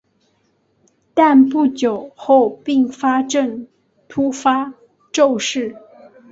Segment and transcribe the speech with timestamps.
[1.13, 3.67] 但不久后并发症
[4.07, 4.73] 突发
[5.13, 5.75] 骤逝。